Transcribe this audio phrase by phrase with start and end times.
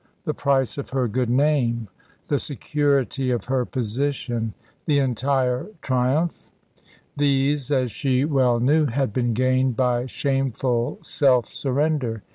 [0.25, 1.87] The price of her good name,
[2.27, 4.55] the security of her position,
[4.87, 6.49] the entire triumph
[7.15, 12.23] these, as she well knew, had been gained by shameful self surrender.